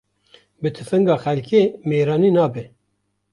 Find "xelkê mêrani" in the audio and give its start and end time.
1.23-2.31